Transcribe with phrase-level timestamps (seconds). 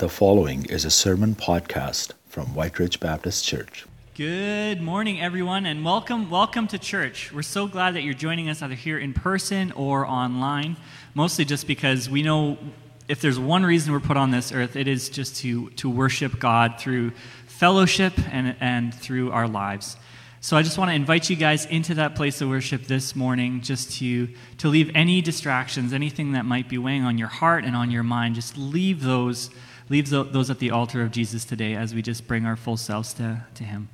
[0.00, 3.84] The following is a sermon podcast from Whyte Ridge Baptist Church.
[4.14, 7.30] Good morning, everyone, and welcome, welcome to church.
[7.34, 10.78] We're so glad that you're joining us either here in person or online.
[11.12, 12.56] Mostly just because we know
[13.08, 16.38] if there's one reason we're put on this earth, it is just to to worship
[16.38, 17.10] God through
[17.44, 19.98] fellowship and and through our lives.
[20.40, 23.60] So I just want to invite you guys into that place of worship this morning,
[23.60, 27.76] just to to leave any distractions, anything that might be weighing on your heart and
[27.76, 29.50] on your mind, just leave those
[29.90, 33.12] leave those at the altar of Jesus today as we just bring our full selves
[33.14, 33.88] to, to Him.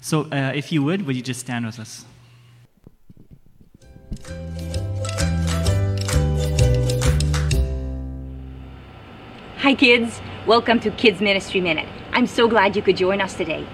[0.00, 2.04] So, uh, if you would, would you just stand with us?
[9.56, 10.20] Hi, kids.
[10.46, 11.88] Welcome to Kids Ministry Minute.
[12.12, 13.66] I'm so glad you could join us today.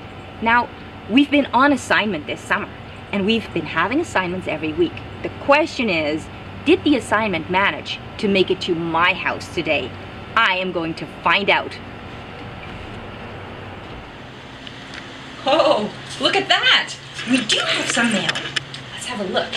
[0.42, 0.69] Now,
[1.11, 2.70] we've been on assignment this summer,
[3.12, 4.95] and we've been having assignments every week.
[5.23, 6.27] The question is
[6.64, 9.91] did the assignment manage to make it to my house today?
[10.37, 11.77] I am going to find out.
[15.47, 16.95] Oh, look at that!
[17.31, 18.31] We do have some mail.
[18.93, 19.48] Let's have a look.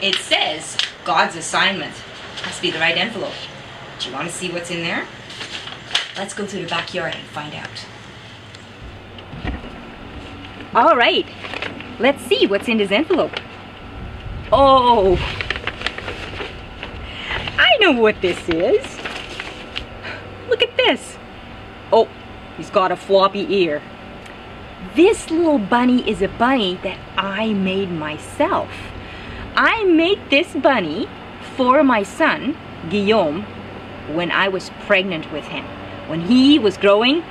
[0.00, 1.94] It says God's assignment.
[2.44, 3.34] Must be the right envelope.
[3.98, 5.06] Do you want to see what's in there?
[6.16, 7.86] Let's go to the backyard and find out.
[10.74, 11.26] All right,
[11.98, 13.32] let's see what's in this envelope.
[14.52, 15.16] Oh,
[17.58, 19.05] I know what this is.
[20.48, 21.16] Look at this.
[21.92, 22.08] Oh,
[22.56, 23.82] he's got a floppy ear.
[24.94, 28.70] This little bunny is a bunny that I made myself.
[29.56, 31.08] I made this bunny
[31.56, 32.56] for my son,
[32.90, 33.42] Guillaume,
[34.12, 35.64] when I was pregnant with him,
[36.08, 37.24] when he was growing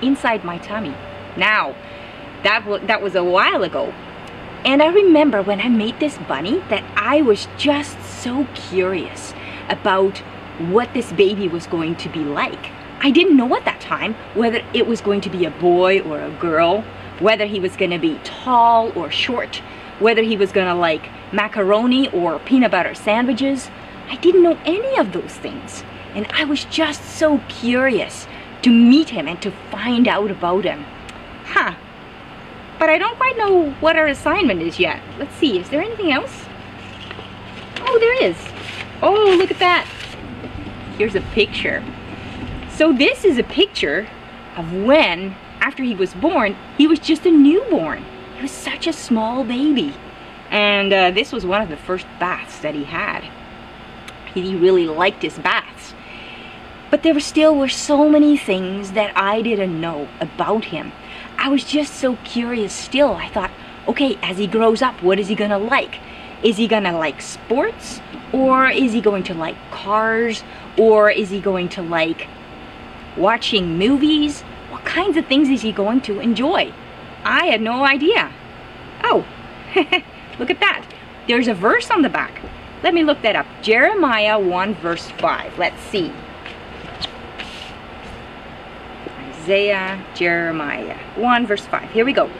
[0.00, 0.94] inside my tummy.
[1.36, 1.74] Now,
[2.44, 3.92] that, that was a while ago.
[4.64, 9.34] And I remember when I made this bunny that I was just so curious
[9.68, 10.22] about
[10.58, 12.70] what this baby was going to be like.
[13.00, 16.20] I didn't know at that time whether it was going to be a boy or
[16.20, 16.82] a girl,
[17.20, 19.56] whether he was going to be tall or short,
[20.00, 23.70] whether he was going to like macaroni or peanut butter sandwiches.
[24.08, 25.84] I didn't know any of those things.
[26.14, 28.26] And I was just so curious
[28.62, 30.84] to meet him and to find out about him.
[31.44, 31.74] Huh.
[32.78, 35.00] But I don't quite know what our assignment is yet.
[35.18, 36.44] Let's see, is there anything else?
[37.80, 38.36] Oh, there is.
[39.02, 39.86] Oh, look at that.
[40.98, 41.84] Here's a picture.
[42.70, 44.08] So this is a picture
[44.56, 48.04] of when, after he was born, he was just a newborn.
[48.34, 49.94] He was such a small baby.
[50.50, 53.22] And uh, this was one of the first baths that he had.
[54.34, 55.94] He really liked his baths.
[56.90, 60.90] But there were still were so many things that I didn't know about him.
[61.36, 63.12] I was just so curious still.
[63.12, 63.52] I thought,
[63.86, 66.00] okay, as he grows up, what is he gonna like?
[66.42, 68.00] Is he gonna like sports?
[68.32, 70.42] Or is he going to like cars?
[70.76, 72.28] Or is he going to like
[73.16, 74.42] watching movies?
[74.70, 76.72] What kinds of things is he going to enjoy?
[77.24, 78.32] I had no idea.
[79.02, 79.26] Oh,
[80.38, 80.84] look at that.
[81.26, 82.40] There's a verse on the back.
[82.82, 83.46] Let me look that up.
[83.62, 85.58] Jeremiah 1 verse 5.
[85.58, 86.12] Let's see.
[89.48, 91.90] Isaiah, Jeremiah 1 verse 5.
[91.90, 92.30] Here we go.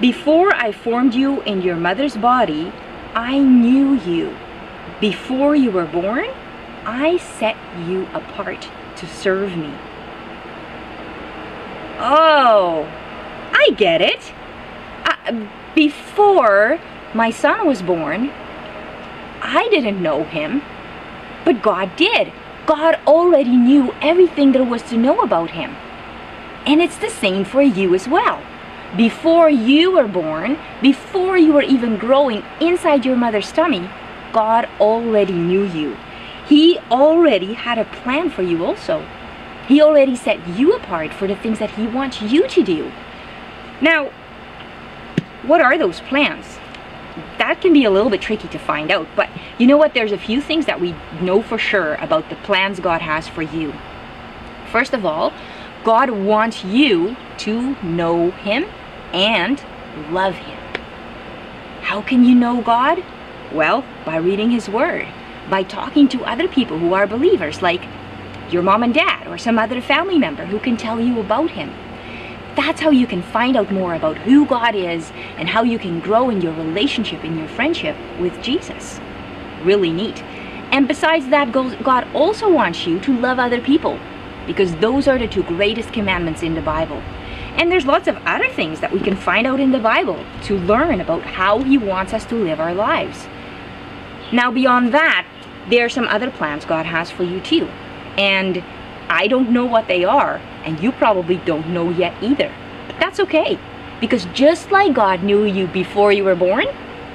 [0.00, 2.72] Before I formed you in your mother's body,
[3.14, 4.36] I knew you.
[5.00, 6.26] Before you were born,
[6.84, 7.56] I set
[7.86, 9.72] you apart to serve me.
[11.98, 12.86] Oh,
[13.52, 14.32] I get it.
[15.04, 16.78] Uh, before
[17.14, 18.30] my son was born,
[19.40, 20.62] I didn't know him,
[21.46, 22.32] but God did.
[22.66, 25.76] God already knew everything there was to know about him.
[26.66, 28.42] And it's the same for you as well.
[28.96, 33.88] Before you were born, before you were even growing inside your mother's tummy,
[34.32, 35.96] God already knew you.
[36.46, 39.06] He already had a plan for you also.
[39.68, 42.90] He already set you apart for the things that He wants you to do.
[43.80, 44.10] Now,
[45.46, 46.58] what are those plans?
[47.38, 49.94] That can be a little bit tricky to find out, but you know what?
[49.94, 53.42] There's a few things that we know for sure about the plans God has for
[53.42, 53.72] you.
[54.70, 55.32] First of all,
[55.84, 58.64] God wants you to know Him
[59.12, 59.62] and
[60.10, 60.58] love Him.
[61.82, 63.02] How can you know God?
[63.52, 65.08] Well, by reading His Word,
[65.48, 67.82] by talking to other people who are believers, like
[68.50, 71.72] your mom and dad or some other family member who can tell you about Him.
[72.56, 76.00] That's how you can find out more about who God is and how you can
[76.00, 79.00] grow in your relationship, in your friendship with Jesus.
[79.62, 80.22] Really neat.
[80.72, 83.98] And besides that, God also wants you to love other people
[84.46, 87.02] because those are the two greatest commandments in the Bible.
[87.56, 90.56] And there's lots of other things that we can find out in the Bible to
[90.56, 93.26] learn about how He wants us to live our lives.
[94.32, 95.26] Now, beyond that,
[95.68, 97.66] there are some other plans God has for you too.
[98.16, 98.62] And
[99.08, 102.52] I don't know what they are, and you probably don't know yet either.
[102.86, 103.58] But that's okay,
[104.00, 106.66] because just like God knew you before you were born,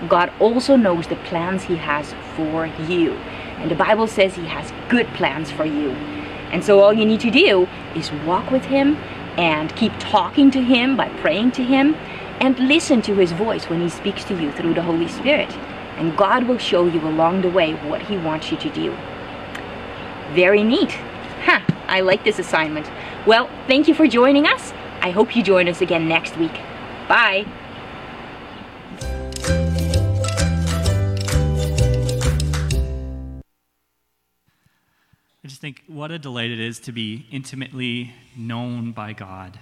[0.10, 3.14] God also knows the plans He has for you.
[3.60, 5.92] And the Bible says He has good plans for you.
[6.52, 8.98] And so all you need to do is walk with Him
[9.38, 11.96] and keep talking to Him by praying to Him
[12.42, 15.50] and listen to His voice when He speaks to you through the Holy Spirit.
[15.98, 18.92] And God will show you along the way what He wants you to do.
[20.34, 20.92] Very neat.
[21.46, 22.90] Huh, I like this assignment.
[23.26, 24.74] Well, thank you for joining us.
[25.02, 26.54] I hope you join us again next week.
[27.08, 27.46] Bye.
[35.44, 39.60] I just think what a delight it is to be intimately known by God.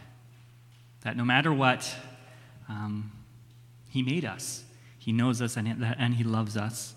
[1.01, 1.93] That no matter what,
[2.69, 3.11] um,
[3.89, 4.63] He made us.
[5.03, 5.67] He knows us and,
[5.97, 6.95] and He loves us.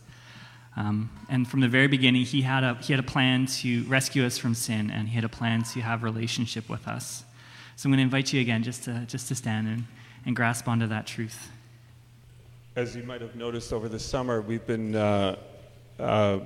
[0.76, 4.26] Um, and from the very beginning, he had, a, he had a plan to rescue
[4.26, 7.24] us from sin, and he had a plan to have relationship with us.
[7.76, 9.84] So I'm going to invite you again just to, just to stand and,
[10.26, 11.50] and grasp onto that truth.
[12.74, 15.36] As you might have noticed over the summer, we've been uh,
[15.98, 16.40] uh,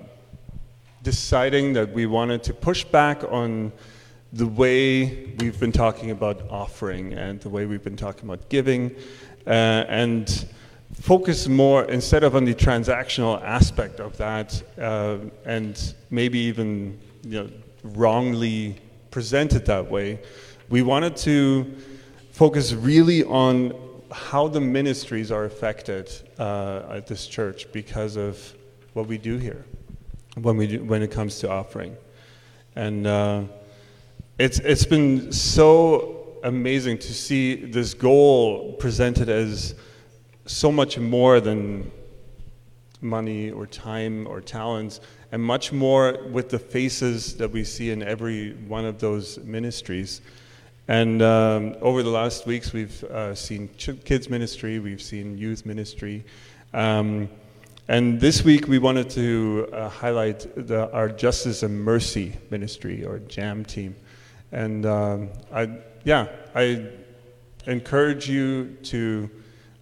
[1.02, 3.72] deciding that we wanted to push back on
[4.32, 8.94] the way we've been talking about offering and the way we've been talking about giving.
[9.44, 9.50] Uh,
[9.88, 10.46] and
[10.94, 17.42] focus more instead of on the transactional aspect of that uh, and maybe even you
[17.42, 17.50] know,
[17.82, 18.76] wrongly
[19.10, 20.20] presented that way
[20.68, 21.76] we wanted to
[22.32, 23.74] focus really on
[24.12, 28.54] how the ministries are affected uh, at this church because of
[28.94, 29.64] what we do here
[30.34, 31.96] when, we do, when it comes to offering.
[32.76, 33.42] And uh,
[34.38, 39.74] it's, it's been so amazing to see this goal presented as
[40.50, 41.90] so much more than
[43.00, 45.00] money or time or talents,
[45.30, 50.20] and much more with the faces that we see in every one of those ministries.
[50.88, 56.24] And um, over the last weeks, we've uh, seen kids ministry, we've seen youth ministry.
[56.74, 57.28] Um,
[57.86, 63.20] and this week, we wanted to uh, highlight the, our Justice and Mercy ministry, or
[63.20, 63.94] JAM team.
[64.50, 66.26] And um, I, yeah,
[66.56, 66.88] I
[67.66, 69.30] encourage you to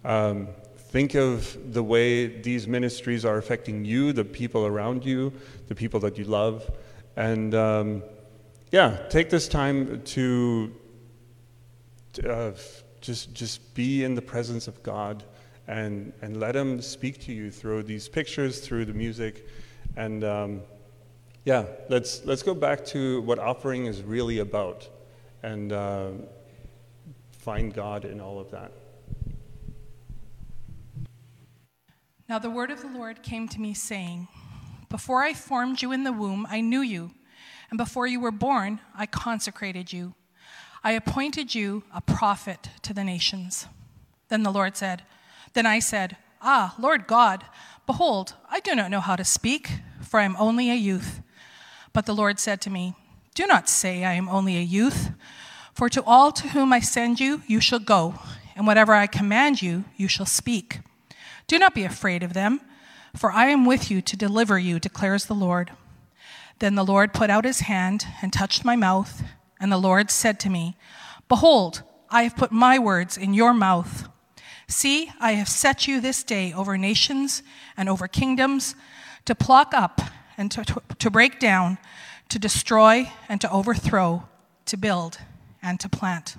[0.05, 0.47] um,
[0.89, 5.31] think of the way these ministries are affecting you, the people around you,
[5.67, 6.69] the people that you love.
[7.15, 8.03] And um,
[8.71, 10.75] yeah, take this time to
[12.27, 12.51] uh,
[13.01, 15.23] just, just be in the presence of God
[15.67, 19.47] and, and let Him speak to you through these pictures, through the music.
[19.95, 20.61] And um,
[21.45, 24.89] yeah, let's, let's go back to what offering is really about
[25.43, 26.09] and uh,
[27.31, 28.71] find God in all of that.
[32.29, 34.27] Now the word of the Lord came to me, saying,
[34.87, 37.09] Before I formed you in the womb, I knew you,
[37.71, 40.13] and before you were born, I consecrated you.
[40.83, 43.65] I appointed you a prophet to the nations.
[44.27, 45.01] Then the Lord said,
[45.53, 47.45] Then I said, Ah, Lord God,
[47.87, 51.21] behold, I do not know how to speak, for I am only a youth.
[51.93, 52.93] But the Lord said to me,
[53.33, 55.09] Do not say I am only a youth,
[55.73, 58.19] for to all to whom I send you, you shall go,
[58.55, 60.81] and whatever I command you, you shall speak.
[61.49, 62.61] Do not be afraid of them,
[63.15, 65.71] for I am with you to deliver you, declares the Lord.
[66.59, 69.23] Then the Lord put out his hand and touched my mouth,
[69.59, 70.77] and the Lord said to me,
[71.27, 71.81] Behold,
[72.11, 74.07] I have put my words in your mouth.
[74.67, 77.41] See, I have set you this day over nations
[77.75, 78.75] and over kingdoms
[79.25, 80.01] to pluck up
[80.37, 80.63] and to,
[80.99, 81.79] to, break down,
[82.29, 84.27] to destroy and to overthrow,
[84.65, 85.17] to build
[85.63, 86.35] and to plant.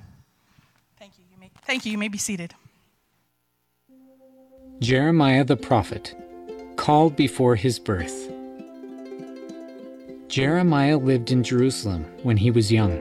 [1.00, 1.24] Thank you.
[1.32, 1.90] You may, thank you.
[1.90, 2.54] You may be seated.
[4.80, 6.14] Jeremiah the prophet,
[6.76, 8.32] called before his birth.
[10.28, 12.96] Jeremiah lived in Jerusalem when he was young.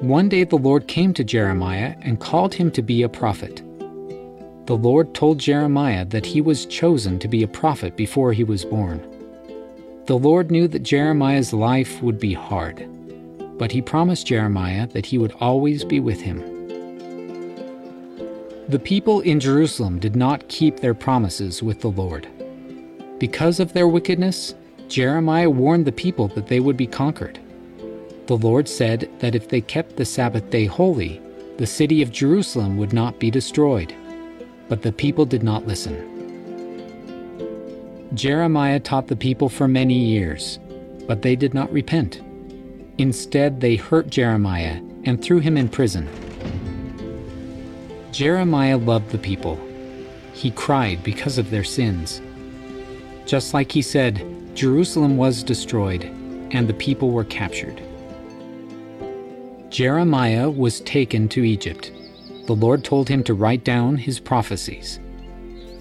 [0.00, 3.56] One day the Lord came to Jeremiah and called him to be a prophet.
[4.66, 8.64] The Lord told Jeremiah that he was chosen to be a prophet before he was
[8.64, 9.00] born.
[10.06, 12.86] The Lord knew that Jeremiah's life would be hard,
[13.58, 16.51] but he promised Jeremiah that he would always be with him.
[18.72, 22.26] The people in Jerusalem did not keep their promises with the Lord.
[23.18, 24.54] Because of their wickedness,
[24.88, 27.38] Jeremiah warned the people that they would be conquered.
[28.28, 31.20] The Lord said that if they kept the Sabbath day holy,
[31.58, 33.94] the city of Jerusalem would not be destroyed.
[34.70, 36.08] But the people did not listen.
[38.14, 40.58] Jeremiah taught the people for many years,
[41.06, 42.22] but they did not repent.
[42.96, 46.08] Instead, they hurt Jeremiah and threw him in prison.
[48.12, 49.58] Jeremiah loved the people.
[50.34, 52.20] He cried because of their sins.
[53.24, 54.22] Just like he said,
[54.54, 56.04] Jerusalem was destroyed
[56.50, 57.80] and the people were captured.
[59.70, 61.90] Jeremiah was taken to Egypt.
[62.44, 65.00] The Lord told him to write down his prophecies.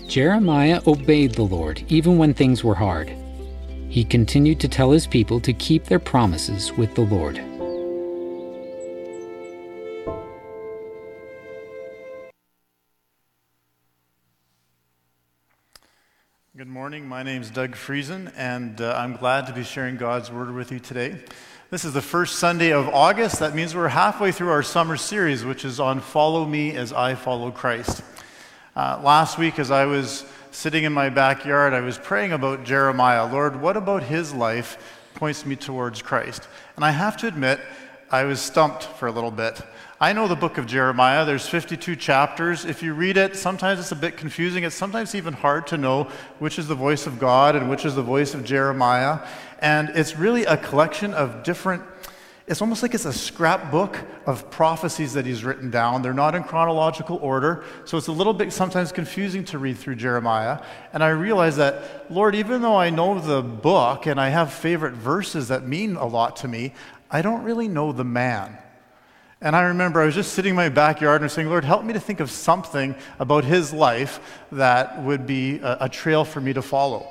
[0.08, 3.14] Jeremiah obeyed the Lord even when things were hard.
[3.90, 7.42] He continued to tell his people to keep their promises with the Lord.
[16.62, 17.08] Good morning.
[17.08, 20.72] My name is Doug Friesen, and uh, I'm glad to be sharing God's Word with
[20.72, 21.18] you today.
[21.72, 23.40] This is the first Sunday of August.
[23.40, 27.16] That means we're halfway through our summer series, which is on Follow Me as I
[27.16, 28.04] Follow Christ.
[28.76, 33.26] Uh, last week, as I was sitting in my backyard, I was praying about Jeremiah.
[33.26, 36.48] Lord, what about his life points me towards Christ?
[36.76, 37.60] And I have to admit,
[38.12, 39.60] I was stumped for a little bit.
[40.02, 41.26] I know the book of Jeremiah.
[41.26, 42.66] There's 52 chapters.
[42.66, 44.64] If you read it, sometimes it's a bit confusing.
[44.64, 46.06] It's sometimes even hard to know
[46.40, 49.20] which is the voice of God and which is the voice of Jeremiah.
[49.60, 51.84] And it's really a collection of different,
[52.48, 56.02] it's almost like it's a scrapbook of prophecies that he's written down.
[56.02, 57.64] They're not in chronological order.
[57.86, 60.64] So it's a little bit sometimes confusing to read through Jeremiah.
[60.94, 64.96] And I realize that, Lord, even though I know the book and I have favorite
[64.96, 66.74] verses that mean a lot to me,
[67.12, 68.58] I don't really know the man.
[69.44, 71.94] And I remember I was just sitting in my backyard and saying, Lord, help me
[71.94, 74.20] to think of something about his life
[74.52, 77.08] that would be a, a trail for me to follow.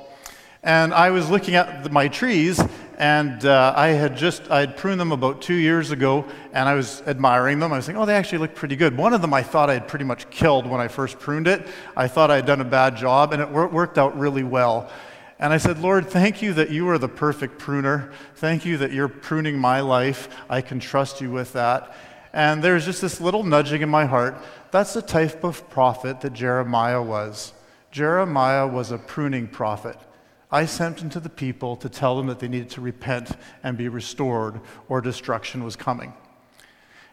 [0.63, 2.63] And I was looking at the, my trees,
[2.99, 6.75] and uh, I had just, I had pruned them about two years ago, and I
[6.75, 7.73] was admiring them.
[7.73, 8.97] I was thinking, oh, they actually look pretty good.
[8.97, 11.67] One of them I thought I had pretty much killed when I first pruned it.
[11.97, 14.89] I thought I had done a bad job, and it wor- worked out really well.
[15.41, 18.13] And I said, Lord, thank you that you are the perfect pruner.
[18.37, 20.29] Thank you that you're pruning my life.
[20.49, 21.97] I can trust you with that.
[22.33, 24.37] And there's just this little nudging in my heart.
[24.71, 27.53] That's the type of prophet that Jeremiah was.
[27.91, 29.97] Jeremiah was a pruning prophet.
[30.53, 33.31] I sent him to the people to tell them that they needed to repent
[33.63, 36.13] and be restored, or destruction was coming.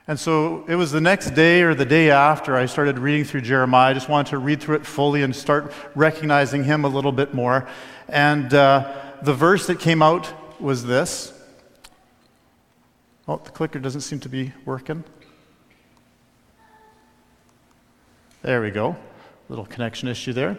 [0.08, 3.42] And so it was the next day or the day after I started reading through
[3.42, 3.92] Jeremiah.
[3.92, 7.34] I just wanted to read through it fully and start recognizing him a little bit
[7.34, 7.68] more.
[8.08, 10.32] And uh, the verse that came out
[10.62, 11.34] was this
[13.28, 15.04] Oh, the clicker doesn't seem to be working.
[18.42, 18.96] There we go.
[19.50, 20.58] Little connection issue there.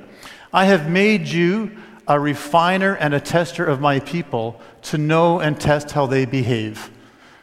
[0.53, 5.59] I have made you a refiner and a tester of my people to know and
[5.59, 6.91] test how they behave.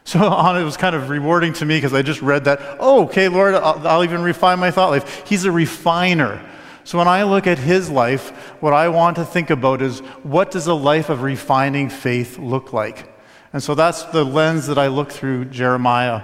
[0.04, 0.20] So
[0.56, 2.60] it was kind of rewarding to me because I just read that.
[2.80, 5.28] Oh, okay, Lord, I'll, I'll even refine my thought life.
[5.28, 6.44] He's a refiner.
[6.84, 8.30] So when I look at his life,
[8.62, 12.74] what I want to think about is what does a life of refining faith look
[12.74, 13.15] like?
[13.56, 16.24] And so that's the lens that I look through Jeremiah.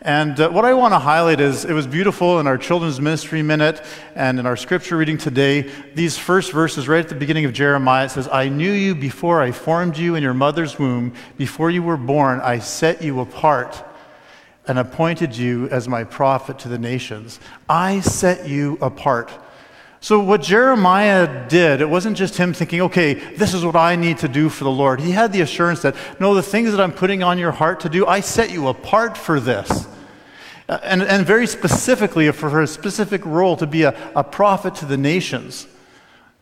[0.00, 3.42] And uh, what I want to highlight is it was beautiful in our children's ministry
[3.42, 5.70] minute and in our scripture reading today.
[5.94, 9.42] These first verses, right at the beginning of Jeremiah, it says, I knew you before
[9.42, 11.12] I formed you in your mother's womb.
[11.36, 13.84] Before you were born, I set you apart
[14.66, 17.38] and appointed you as my prophet to the nations.
[17.68, 19.30] I set you apart.
[20.02, 24.18] So, what Jeremiah did, it wasn't just him thinking, okay, this is what I need
[24.18, 24.98] to do for the Lord.
[24.98, 27.88] He had the assurance that, no, the things that I'm putting on your heart to
[27.88, 29.86] do, I set you apart for this.
[30.68, 34.86] Uh, and, and very specifically, for a specific role to be a, a prophet to
[34.86, 35.68] the nations.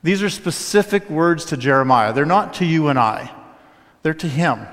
[0.02, 2.14] These are specific words to Jeremiah.
[2.14, 3.30] They're not to you and I,
[4.02, 4.66] they're to him.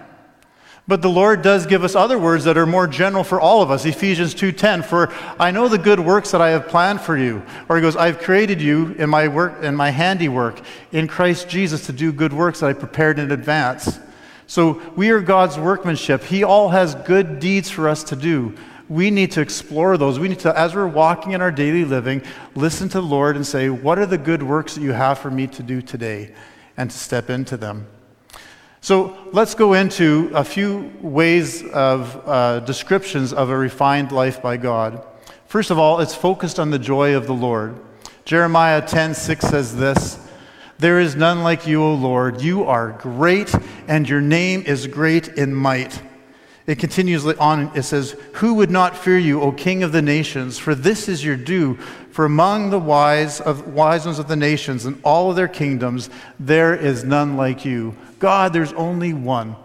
[0.88, 3.70] But the Lord does give us other words that are more general for all of
[3.70, 3.86] us.
[3.86, 7.76] Ephesians 2:10, "For I know the good works that I have planned for you." Or
[7.76, 10.62] he goes, "I've created you in my work in my handiwork
[10.94, 14.00] in Christ Jesus to do good works that I prepared in advance."
[14.48, 16.24] So we are God's workmanship.
[16.24, 18.54] He all has good deeds for us to do.
[18.88, 20.18] We need to explore those.
[20.18, 22.22] We need to, as we're walking in our daily living,
[22.56, 25.30] listen to the Lord and say, What are the good works that you have for
[25.30, 26.30] me to do today?
[26.78, 27.88] And to step into them.
[28.82, 34.58] So let's go into a few ways of uh, descriptions of a refined life by
[34.58, 35.06] God.
[35.48, 37.80] First of all, it's focused on the joy of the Lord.
[38.26, 40.20] Jeremiah 10:6 says this,
[40.78, 42.42] "There is none like you, O Lord.
[42.42, 43.54] You are great,
[43.88, 46.02] and your name is great in might."
[46.68, 50.58] It continues on, it says, Who would not fear you, O King of the nations?
[50.58, 51.80] For this is your due.
[52.18, 56.10] For among the wise, of, wise ones of the nations and all of their kingdoms,
[56.40, 57.96] there is none like you.
[58.18, 59.56] God, there's only one.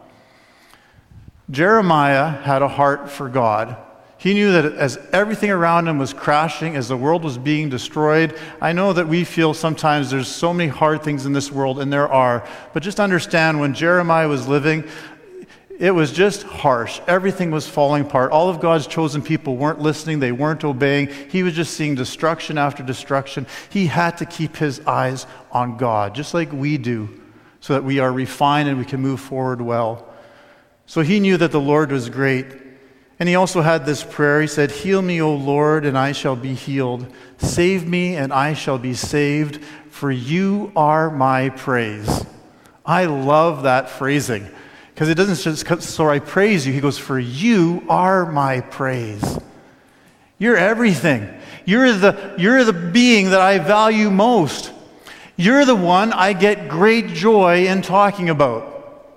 [1.51, 3.79] Jeremiah had a heart for God.
[4.19, 8.39] He knew that as everything around him was crashing, as the world was being destroyed,
[8.61, 11.91] I know that we feel sometimes there's so many hard things in this world, and
[11.91, 12.47] there are.
[12.75, 14.85] But just understand when Jeremiah was living,
[15.83, 17.01] it was just harsh.
[17.09, 18.31] Everything was falling apart.
[18.31, 21.09] All of God's chosen people weren't listening, they weren't obeying.
[21.29, 23.49] He was just seeing destruction after destruction.
[23.69, 27.21] He had to keep his eyes on God, just like we do
[27.59, 30.09] so that we are refined and we can move forward well.
[30.87, 32.47] So he knew that the Lord was great.
[33.19, 34.41] And he also had this prayer.
[34.41, 37.13] He said, Heal me, O Lord, and I shall be healed.
[37.39, 42.25] Save me, and I shall be saved, for you are my praise.
[42.87, 44.49] I love that phrasing
[45.03, 46.73] because it doesn't just, so I praise you.
[46.73, 49.37] He goes, For you are my praise.
[50.39, 51.29] You're everything.
[51.65, 54.73] You're the, you're the being that I value most.
[55.35, 59.09] You're the one I get great joy in talking about.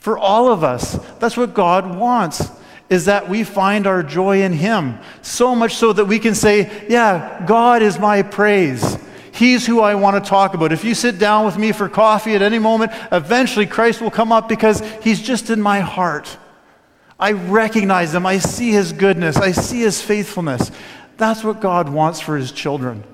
[0.00, 2.50] For all of us, that's what God wants
[2.90, 4.98] is that we find our joy in Him.
[5.22, 8.97] So much so that we can say, Yeah, God is my praise.
[9.38, 10.72] He's who I want to talk about.
[10.72, 14.32] If you sit down with me for coffee at any moment, eventually Christ will come
[14.32, 16.36] up because He's just in my heart.
[17.20, 18.26] I recognize Him.
[18.26, 19.36] I see His goodness.
[19.36, 20.72] I see His faithfulness.
[21.18, 23.04] That's what God wants for His children.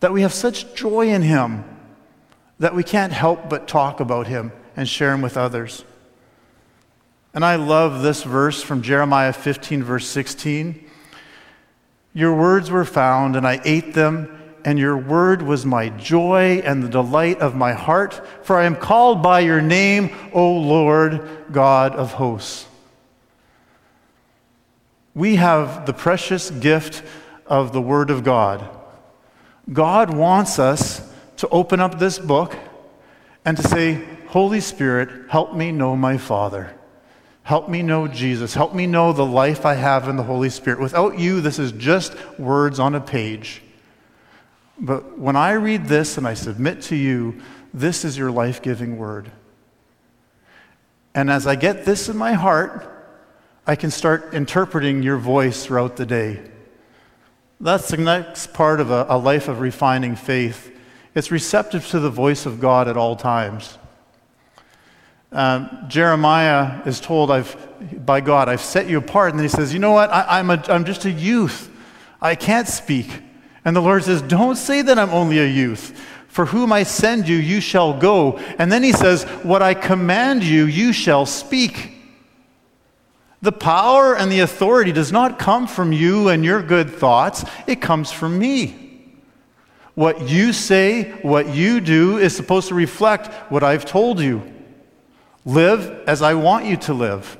[0.00, 1.64] That we have such joy in Him
[2.58, 5.84] that we can't help but talk about Him and share Him with others.
[7.32, 10.90] And I love this verse from Jeremiah 15, verse 16.
[12.14, 16.82] Your words were found, and I ate them, and your word was my joy and
[16.82, 21.94] the delight of my heart, for I am called by your name, O Lord God
[21.94, 22.66] of hosts.
[25.14, 27.02] We have the precious gift
[27.46, 28.68] of the Word of God.
[29.72, 32.56] God wants us to open up this book
[33.44, 36.74] and to say, Holy Spirit, help me know my Father.
[37.44, 38.54] Help me know Jesus.
[38.54, 40.80] Help me know the life I have in the Holy Spirit.
[40.80, 43.62] Without you, this is just words on a page.
[44.78, 47.40] But when I read this and I submit to you,
[47.72, 49.30] this is your life giving word.
[51.14, 52.90] And as I get this in my heart,
[53.66, 56.42] I can start interpreting your voice throughout the day.
[57.60, 60.76] That's the next part of a, a life of refining faith.
[61.14, 63.78] It's receptive to the voice of God at all times.
[65.30, 67.56] Um, Jeremiah is told I've,
[68.04, 69.32] by God, I've set you apart.
[69.32, 70.10] And he says, You know what?
[70.10, 71.70] I, I'm, a, I'm just a youth.
[72.20, 73.08] I can't speak.
[73.64, 75.98] And the Lord says, Don't say that I'm only a youth.
[76.28, 78.38] For whom I send you, you shall go.
[78.58, 81.92] And then he says, What I command you, you shall speak.
[83.40, 87.80] The power and the authority does not come from you and your good thoughts, it
[87.80, 88.84] comes from me.
[89.94, 94.42] What you say, what you do, is supposed to reflect what I've told you.
[95.44, 97.36] Live as I want you to live.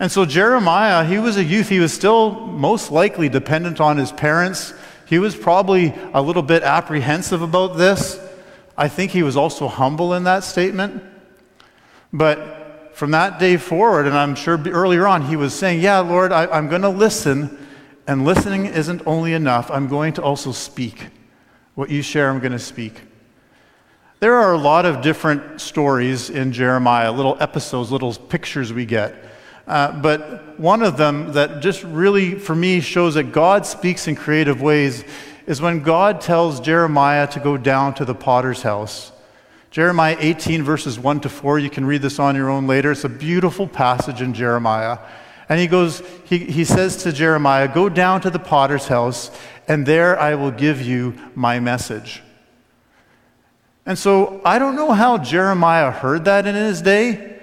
[0.00, 1.68] And so Jeremiah, he was a youth.
[1.68, 4.74] He was still most likely dependent on his parents.
[5.06, 8.18] He was probably a little bit apprehensive about this.
[8.76, 11.02] I think he was also humble in that statement.
[12.12, 16.32] But from that day forward, and I'm sure earlier on, he was saying, Yeah, Lord,
[16.32, 17.58] I, am going to listen.
[18.06, 21.08] And listening isn't only enough, I'm going to also speak.
[21.74, 23.00] What you share, I'm going to speak.
[24.20, 29.14] There are a lot of different stories in Jeremiah, little episodes, little pictures we get.
[29.66, 34.14] Uh, but one of them that just really, for me, shows that God speaks in
[34.14, 35.04] creative ways
[35.46, 39.12] is when God tells Jeremiah to go down to the potter's house.
[39.70, 42.92] Jeremiah 18, verses 1 to 4, you can read this on your own later.
[42.92, 44.98] It's a beautiful passage in Jeremiah.
[45.48, 49.30] And he goes, he, he says to Jeremiah, Go down to the potter's house,
[49.66, 52.22] and there I will give you my message.
[53.84, 57.33] And so I don't know how Jeremiah heard that in his day,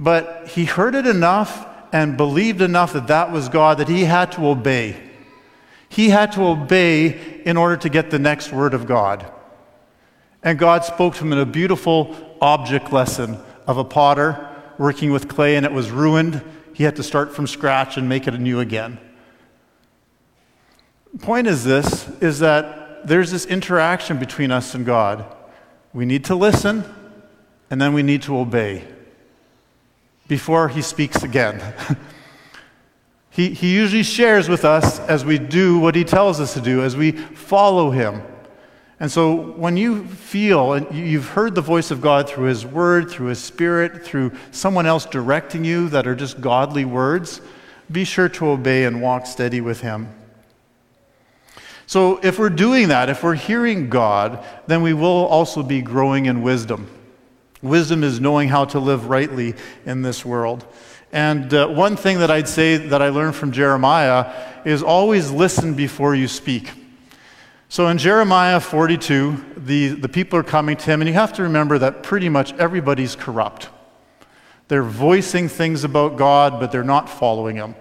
[0.00, 4.32] but he heard it enough and believed enough that that was God that he had
[4.32, 4.96] to obey.
[5.90, 9.30] He had to obey in order to get the next word of God.
[10.42, 13.36] And God spoke to him in a beautiful object lesson
[13.66, 16.42] of a potter working with clay and it was ruined.
[16.72, 18.98] He had to start from scratch and make it anew again.
[21.12, 25.26] The point is this is that there's this interaction between us and God.
[25.92, 26.84] We need to listen,
[27.68, 28.84] and then we need to obey
[30.30, 31.60] before he speaks again.
[33.30, 36.84] he, he usually shares with us as we do what he tells us to do,
[36.84, 38.22] as we follow him.
[39.00, 43.10] And so when you feel, and you've heard the voice of God through his word,
[43.10, 47.40] through his spirit, through someone else directing you that are just godly words,
[47.90, 50.14] be sure to obey and walk steady with him.
[51.86, 56.26] So, if we're doing that, if we're hearing God, then we will also be growing
[56.26, 56.88] in wisdom.
[57.62, 60.64] Wisdom is knowing how to live rightly in this world.
[61.12, 64.32] And uh, one thing that I'd say that I learned from Jeremiah
[64.64, 66.70] is always listen before you speak.
[67.68, 71.42] So in Jeremiah 42, the, the people are coming to him, and you have to
[71.42, 73.68] remember that pretty much everybody's corrupt.
[74.68, 77.74] They're voicing things about God, but they're not following him.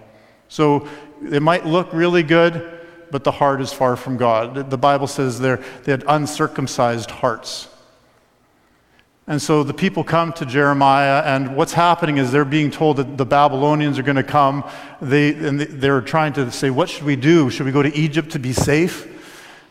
[0.48, 0.88] So
[1.32, 2.80] it might look really good,
[3.12, 4.70] but the heart is far from God.
[4.70, 7.69] The Bible says they're they had uncircumcised hearts.
[9.30, 13.16] And so the people come to Jeremiah, and what's happening is they're being told that
[13.16, 14.68] the Babylonians are going to come.
[15.04, 17.52] They, and they're trying to say, What should we do?
[17.52, 19.08] Should we go to Egypt to be safe?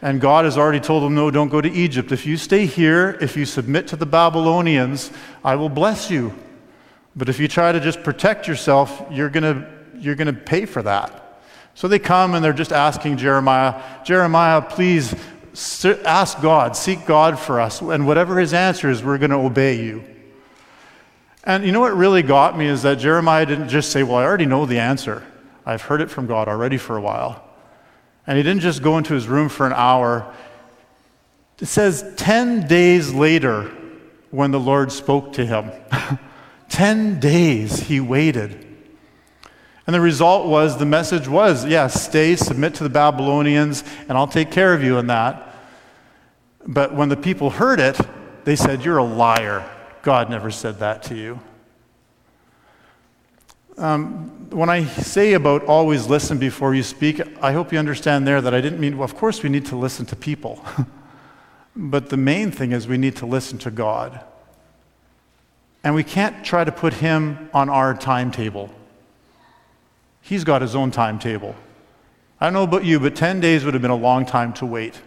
[0.01, 2.12] And God has already told them, No, don't go to Egypt.
[2.12, 5.11] If you stay here, if you submit to the Babylonians,
[5.42, 6.33] I will bless you.
[7.16, 9.66] But if you try to just protect yourself, you're going
[9.99, 11.40] you're going to pay for that.
[11.75, 15.16] So they come and they're just asking Jeremiah, Jeremiah, please
[16.05, 19.83] ask God, seek God for us, and whatever his answer is, we're going to obey
[19.83, 20.05] you.
[21.44, 24.25] And you know what really got me is that Jeremiah didn't just say, Well, I
[24.25, 25.25] already know the answer.
[25.64, 27.44] I've heard it from God already for a while.
[28.27, 30.33] And he didn't just go into his room for an hour.
[31.61, 33.71] It says 10 days later,
[34.31, 35.73] when the Lord spoke to him,
[36.68, 38.66] 10 days he waited.
[39.87, 44.27] And the result was the message was, yes, stay, submit to the Babylonians, and I'll
[44.27, 45.47] take care of you in that.
[46.68, 47.98] But when the people heard it,
[48.44, 49.68] they said, You're a liar.
[50.02, 51.40] God never said that to you.
[53.78, 58.40] Um, when I say about always listen before you speak, I hope you understand there
[58.42, 60.62] that I didn't mean, well, of course, we need to listen to people.
[61.76, 64.20] but the main thing is we need to listen to God.
[65.83, 68.70] And we can't try to put Him on our timetable.
[70.20, 71.54] He's got His own timetable.
[72.40, 74.66] I don't know about you, but 10 days would have been a long time to
[74.66, 75.00] wait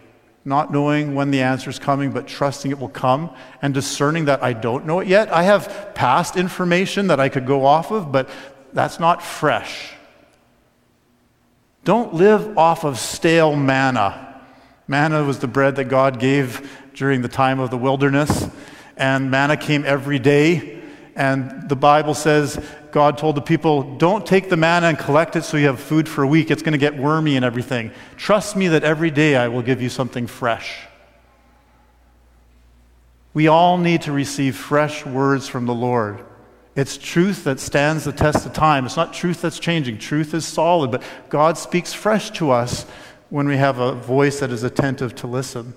[0.44, 4.42] not knowing when the answer is coming, but trusting it will come, and discerning that
[4.42, 5.32] I don't know it yet.
[5.32, 8.28] I have past information that I could go off of, but
[8.72, 9.92] that's not fresh.
[11.84, 14.40] Don't live off of stale manna.
[14.88, 18.48] Manna was the bread that God gave during the time of the wilderness,
[18.96, 20.80] and manna came every day.
[21.14, 25.42] And the Bible says God told the people, Don't take the manna and collect it
[25.42, 26.50] so you have food for a week.
[26.50, 27.90] It's going to get wormy and everything.
[28.16, 30.86] Trust me that every day I will give you something fresh.
[33.34, 36.22] We all need to receive fresh words from the Lord.
[36.74, 38.86] It's truth that stands the test of time.
[38.86, 39.98] It's not truth that's changing.
[39.98, 42.84] Truth is solid, but God speaks fresh to us
[43.30, 45.74] when we have a voice that is attentive to listen.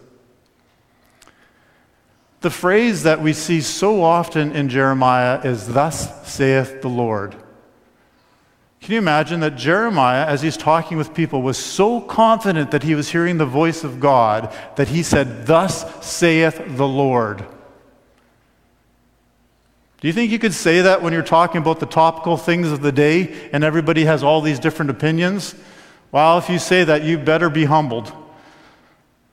[2.45, 7.31] The phrase that we see so often in Jeremiah is, Thus saith the Lord.
[8.81, 12.93] Can you imagine that Jeremiah, as he's talking with people, was so confident that he
[12.93, 17.39] was hearing the voice of God that he said, Thus saith the Lord?
[19.99, 22.83] Do you think you could say that when you're talking about the topical things of
[22.83, 25.55] the day and everybody has all these different opinions?
[26.11, 28.13] Well, if you say that, you better be humbled.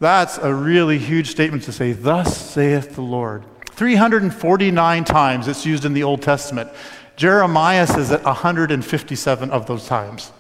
[0.03, 3.45] That's a really huge statement to say, Thus saith the Lord.
[3.71, 6.71] 349 times it's used in the Old Testament.
[7.15, 10.33] Jeremiah says it 157 of those times.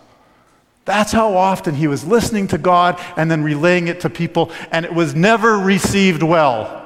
[0.85, 4.85] That's how often he was listening to God and then relaying it to people, and
[4.85, 6.85] it was never received well.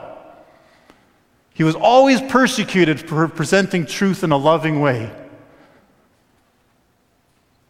[1.54, 5.10] He was always persecuted for presenting truth in a loving way.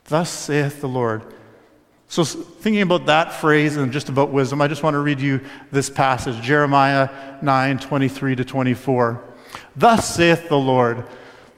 [0.07, 1.23] Thus saith the Lord.
[2.09, 5.41] So, thinking about that phrase and just about wisdom, I just want to read you
[5.73, 7.11] this passage Jeremiah
[7.43, 9.25] 9 23 to 24.
[9.75, 11.05] Thus saith the Lord,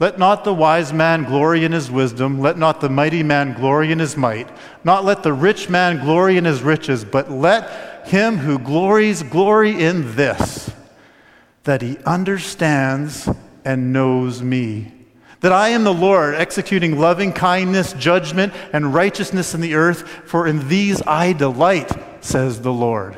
[0.01, 3.93] Let not the wise man glory in his wisdom, let not the mighty man glory
[3.93, 4.49] in his might,
[4.85, 9.83] not let the rich man glory in his riches, but let him who glories glory
[9.83, 10.71] in this,
[11.65, 13.29] that he understands
[13.67, 14.98] and knows me
[15.41, 20.47] that I am the Lord, executing loving kindness, judgment, and righteousness in the earth, for
[20.47, 21.91] in these I delight,
[22.25, 23.17] says the Lord.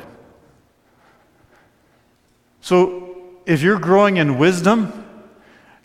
[2.61, 5.05] So, if you're growing in wisdom,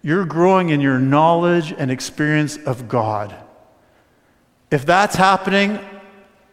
[0.02, 3.34] you're growing in your knowledge and experience of God.
[4.70, 5.80] If that's happening,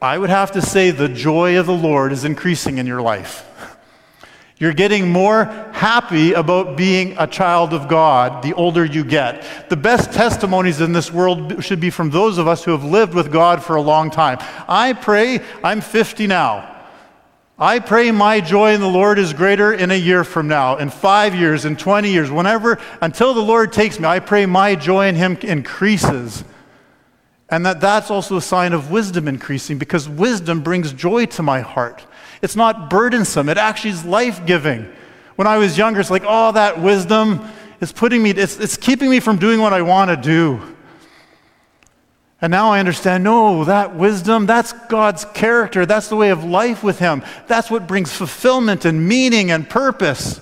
[0.01, 3.49] I would have to say the joy of the Lord is increasing in your life.
[4.59, 9.69] You're getting more happy about being a child of God the older you get.
[9.69, 13.13] The best testimonies in this world should be from those of us who have lived
[13.13, 14.37] with God for a long time.
[14.67, 16.69] I pray, I'm 50 now.
[17.57, 20.89] I pray my joy in the Lord is greater in a year from now, in
[20.89, 24.05] five years, in 20 years, whenever, until the Lord takes me.
[24.05, 26.43] I pray my joy in Him increases.
[27.49, 31.61] And that that's also a sign of wisdom increasing because wisdom brings joy to my
[31.61, 32.03] heart.
[32.43, 34.87] It's not burdensome, it actually is life giving.
[35.37, 39.09] When I was younger, it's like, oh, that wisdom is putting me, it's, it's keeping
[39.09, 40.61] me from doing what I want to do.
[42.41, 45.85] And now I understand no, that wisdom, that's God's character.
[45.85, 47.23] That's the way of life with Him.
[47.47, 50.41] That's what brings fulfillment and meaning and purpose.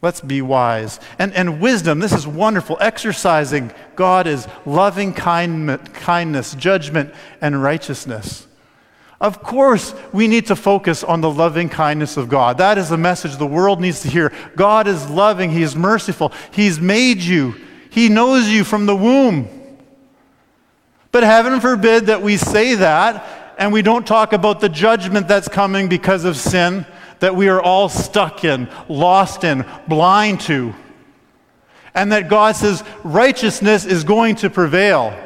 [0.00, 1.00] Let's be wise.
[1.18, 2.78] And, and wisdom, this is wonderful.
[2.80, 8.46] Exercising God is loving kindness, judgment, and righteousness.
[9.20, 12.58] Of course, we need to focus on the loving kindness of God.
[12.58, 14.32] That is the message the world needs to hear.
[14.56, 17.54] God is loving, He is merciful, He's made you,
[17.90, 19.48] He knows you from the womb.
[21.12, 25.48] But heaven forbid that we say that and we don't talk about the judgment that's
[25.48, 26.84] coming because of sin
[27.20, 30.74] that we are all stuck in, lost in, blind to.
[31.94, 35.16] And that God says righteousness is going to prevail.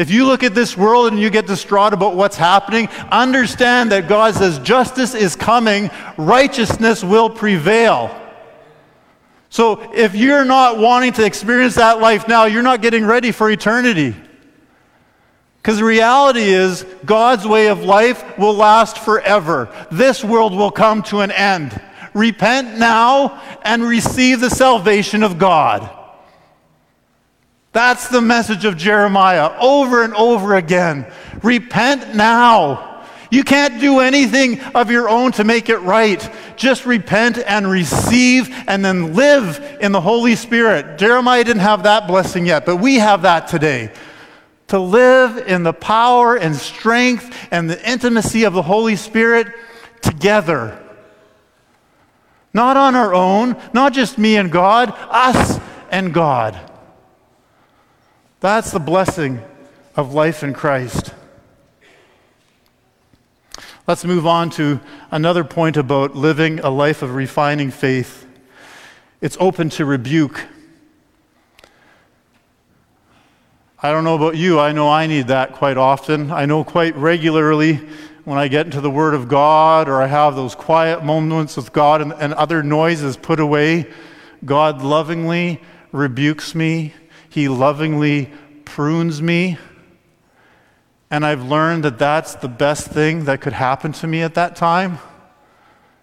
[0.00, 4.08] If you look at this world and you get distraught about what's happening, understand that
[4.08, 8.10] God says justice is coming, righteousness will prevail.
[9.50, 13.50] So if you're not wanting to experience that life now, you're not getting ready for
[13.50, 14.16] eternity.
[15.58, 19.68] Because the reality is, God's way of life will last forever.
[19.92, 21.78] This world will come to an end.
[22.14, 25.94] Repent now and receive the salvation of God.
[27.72, 31.10] That's the message of Jeremiah over and over again.
[31.42, 33.06] Repent now.
[33.30, 36.28] You can't do anything of your own to make it right.
[36.56, 40.98] Just repent and receive and then live in the Holy Spirit.
[40.98, 43.92] Jeremiah didn't have that blessing yet, but we have that today
[44.66, 49.46] to live in the power and strength and the intimacy of the Holy Spirit
[50.00, 50.76] together.
[52.52, 56.69] Not on our own, not just me and God, us and God.
[58.40, 59.42] That's the blessing
[59.96, 61.12] of life in Christ.
[63.86, 68.26] Let's move on to another point about living a life of refining faith.
[69.20, 70.46] It's open to rebuke.
[73.82, 76.30] I don't know about you, I know I need that quite often.
[76.30, 77.74] I know quite regularly
[78.24, 81.74] when I get into the Word of God or I have those quiet moments with
[81.74, 83.86] God and, and other noises put away,
[84.46, 85.60] God lovingly
[85.92, 86.94] rebukes me.
[87.30, 88.30] He lovingly
[88.66, 89.56] prunes me.
[91.10, 94.54] And I've learned that that's the best thing that could happen to me at that
[94.54, 94.98] time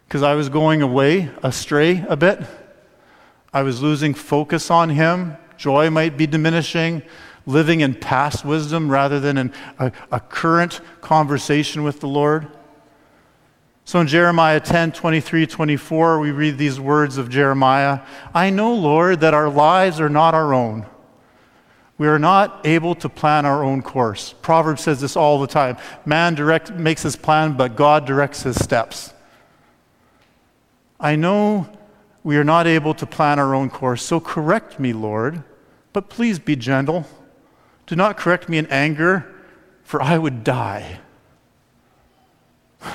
[0.07, 2.41] because I was going away, astray a bit.
[3.53, 5.37] I was losing focus on Him.
[5.57, 7.03] Joy might be diminishing
[7.47, 12.47] living in past wisdom rather than in a, a current conversation with the Lord.
[13.85, 18.01] So in Jeremiah 10 23, 24, we read these words of Jeremiah
[18.33, 20.85] I know, Lord, that our lives are not our own.
[21.97, 24.33] We are not able to plan our own course.
[24.41, 25.77] Proverbs says this all the time.
[26.05, 29.13] Man direct, makes his plan, but God directs his steps.
[30.99, 31.67] I know
[32.23, 35.43] we are not able to plan our own course, so correct me, Lord,
[35.93, 37.05] but please be gentle.
[37.87, 39.33] Do not correct me in anger,
[39.83, 40.99] for I would die.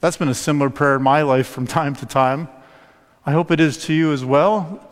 [0.00, 2.48] That's been a similar prayer in my life from time to time.
[3.24, 4.89] I hope it is to you as well.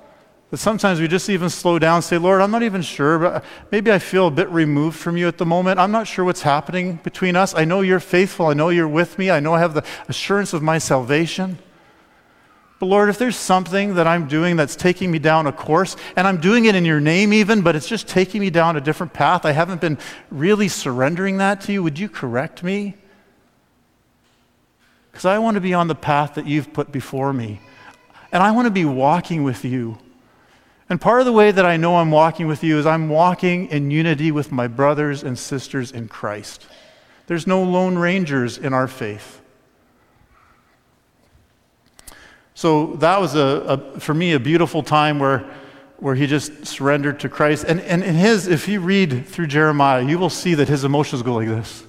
[0.51, 3.45] But sometimes we just even slow down and say, Lord, I'm not even sure, but
[3.71, 5.79] maybe I feel a bit removed from you at the moment.
[5.79, 7.55] I'm not sure what's happening between us.
[7.55, 8.47] I know you're faithful.
[8.47, 9.31] I know you're with me.
[9.31, 11.59] I know I have the assurance of my salvation.
[12.79, 16.27] But Lord, if there's something that I'm doing that's taking me down a course, and
[16.27, 19.13] I'm doing it in your name even, but it's just taking me down a different
[19.13, 19.99] path, I haven't been
[20.31, 22.95] really surrendering that to you, would you correct me?
[25.11, 27.61] Because I want to be on the path that you've put before me.
[28.33, 29.99] And I want to be walking with you.
[30.91, 33.67] And part of the way that I know I'm walking with you is I'm walking
[33.69, 36.67] in unity with my brothers and sisters in Christ.
[37.27, 39.43] There's no lone rangers in our faith.
[42.55, 43.39] So that was, a,
[43.97, 45.45] a, for me, a beautiful time where,
[45.99, 47.65] where he just surrendered to Christ.
[47.69, 51.23] And, and in his, if you read through Jeremiah, you will see that his emotions
[51.23, 51.85] go like this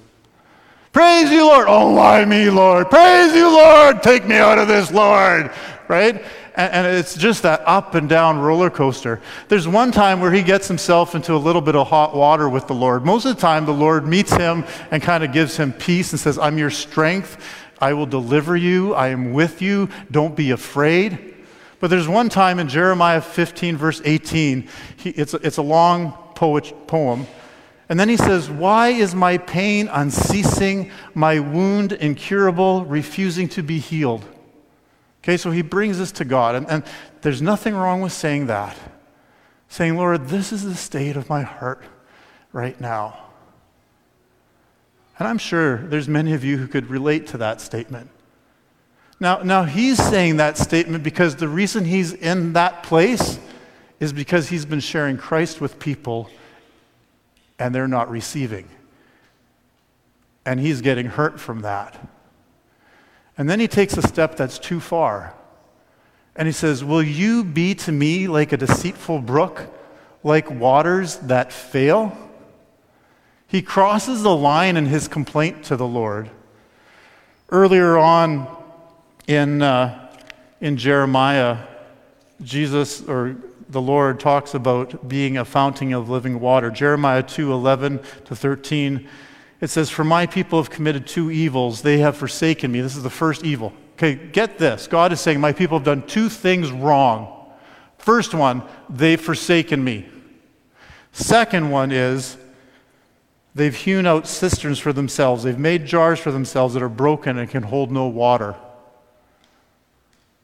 [0.92, 1.66] Praise you, Lord.
[1.68, 2.90] Oh, why me, Lord?
[2.90, 4.02] Praise you, Lord.
[4.02, 5.50] Take me out of this, Lord.
[5.90, 6.24] Right?
[6.54, 9.20] And, and it's just that up and down roller coaster.
[9.48, 12.68] There's one time where he gets himself into a little bit of hot water with
[12.68, 13.04] the Lord.
[13.04, 16.20] Most of the time, the Lord meets him and kind of gives him peace and
[16.20, 17.44] says, I'm your strength.
[17.80, 18.94] I will deliver you.
[18.94, 19.88] I am with you.
[20.12, 21.34] Don't be afraid.
[21.80, 26.72] But there's one time in Jeremiah 15, verse 18, he, it's, it's a long poet,
[26.86, 27.26] poem.
[27.88, 33.80] And then he says, Why is my pain unceasing, my wound incurable, refusing to be
[33.80, 34.24] healed?
[35.22, 36.54] Okay, so he brings us to God.
[36.54, 36.84] And, and
[37.20, 38.76] there's nothing wrong with saying that.
[39.68, 41.82] Saying, Lord, this is the state of my heart
[42.52, 43.18] right now.
[45.18, 48.10] And I'm sure there's many of you who could relate to that statement.
[49.20, 53.38] Now, now he's saying that statement because the reason he's in that place
[54.00, 56.30] is because he's been sharing Christ with people
[57.58, 58.66] and they're not receiving.
[60.46, 62.00] And he's getting hurt from that.
[63.38, 65.34] And then he takes a step that's too far.
[66.36, 69.66] And he says, Will you be to me like a deceitful brook,
[70.22, 72.16] like waters that fail?
[73.46, 76.30] He crosses the line in his complaint to the Lord.
[77.50, 78.46] Earlier on
[79.26, 80.08] in, uh,
[80.60, 81.58] in Jeremiah,
[82.42, 83.36] Jesus or
[83.68, 86.70] the Lord talks about being a fountain of living water.
[86.70, 89.08] Jeremiah 2 11 to 13,
[89.60, 91.82] it says, For my people have committed two evils.
[91.82, 92.80] They have forsaken me.
[92.80, 93.72] This is the first evil.
[93.94, 94.86] Okay, get this.
[94.86, 97.36] God is saying, My people have done two things wrong.
[97.98, 100.08] First one, they've forsaken me.
[101.12, 102.38] Second one is,
[103.54, 105.42] They've hewn out cisterns for themselves.
[105.42, 108.54] They've made jars for themselves that are broken and can hold no water.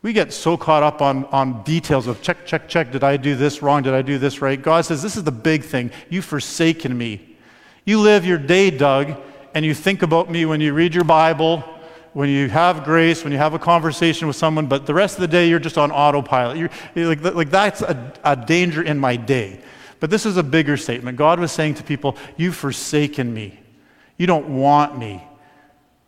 [0.02, 2.92] We get so caught up on, on details of check, check, check.
[2.92, 3.82] Did I do this wrong?
[3.82, 4.60] Did I do this right?
[4.60, 5.90] God says, This is the big thing.
[6.08, 7.35] You've forsaken me.
[7.86, 9.16] You live your day, Doug,
[9.54, 11.60] and you think about me when you read your Bible,
[12.12, 15.20] when you have grace, when you have a conversation with someone, but the rest of
[15.20, 16.58] the day you're just on autopilot.
[16.58, 19.60] You're, like, like that's a, a danger in my day.
[20.00, 21.16] But this is a bigger statement.
[21.16, 23.58] God was saying to people, You've forsaken me.
[24.16, 25.22] You don't want me.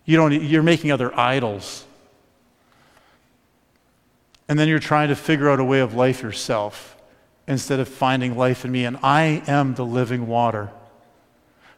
[0.04, 1.84] You don't, you're making other idols.
[4.48, 6.96] And then you're trying to figure out a way of life yourself
[7.46, 8.84] instead of finding life in me.
[8.84, 10.70] And I am the living water.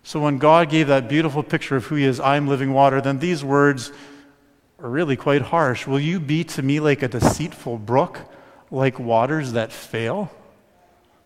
[0.02, 3.00] So when God gave that beautiful picture of who He is, I am living water,
[3.00, 3.92] then these words
[4.78, 5.86] are really quite harsh.
[5.86, 8.18] Will you be to me like a deceitful brook,
[8.70, 10.30] like waters that fail?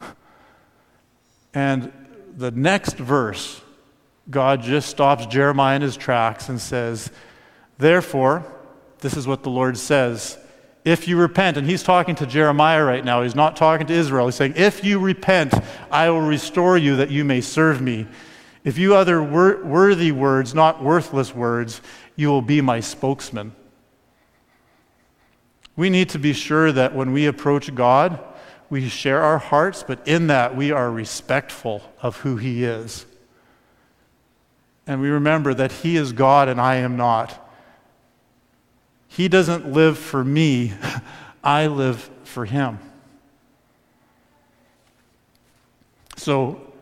[1.57, 1.93] And
[2.37, 3.61] the next verse,
[4.29, 7.13] God just stops Jeremiah in his tracks and says,
[7.79, 8.45] Therefore,
[8.99, 10.39] this is what the Lord says.
[10.85, 14.27] If you repent, and he's talking to Jeremiah right now, he's not talking to Israel.
[14.27, 15.55] He's saying, If you repent,
[15.91, 18.07] I will restore you that you may serve me.
[18.65, 21.83] If you utter wor- worthy words, not worthless words,
[22.17, 23.55] you will be my spokesman.
[25.77, 28.19] We need to be sure that when we approach God,
[28.71, 33.05] we share our hearts, but in that we are respectful of who He is.
[34.87, 37.41] And we remember that He is God and I am not.
[39.09, 40.73] He doesn't live for me,
[41.45, 42.79] I live for Him.
[46.17, 46.74] So,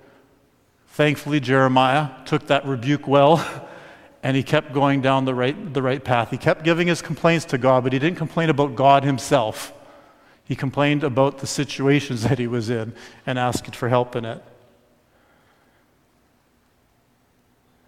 [0.92, 3.44] thankfully, Jeremiah took that rebuke well.
[4.22, 6.30] and he kept going down the right, the right path.
[6.30, 9.72] He kept giving his complaints to God, but he didn't complain about God himself.
[10.44, 12.94] He complained about the situations that he was in
[13.26, 14.42] and asked for help in it.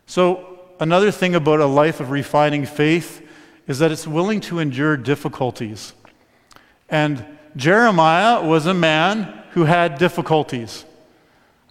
[0.06, 3.26] So, another thing about a life of refining faith
[3.66, 5.94] is that it's willing to endure difficulties.
[6.90, 7.24] And
[7.56, 10.84] Jeremiah was a man who had difficulties.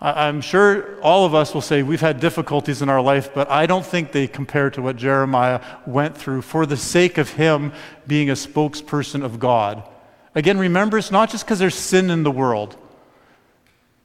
[0.04, 3.66] I'm sure all of us will say we've had difficulties in our life, but I
[3.66, 7.72] don't think they compare to what Jeremiah went through for the sake of him
[8.06, 9.88] being a spokesperson of God.
[10.36, 12.76] Again, remember, it's not just because there's sin in the world.